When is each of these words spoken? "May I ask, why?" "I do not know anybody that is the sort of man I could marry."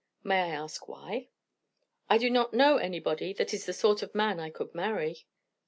"May 0.23 0.39
I 0.41 0.47
ask, 0.47 0.87
why?" 0.87 1.29
"I 2.09 2.17
do 2.17 2.31
not 2.31 2.55
know 2.55 2.77
anybody 2.77 3.33
that 3.33 3.53
is 3.53 3.67
the 3.67 3.73
sort 3.73 4.01
of 4.01 4.15
man 4.15 4.39
I 4.39 4.49
could 4.49 4.73
marry." 4.73 5.27